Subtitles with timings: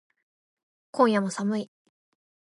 [0.93, 1.71] 今夜も寒い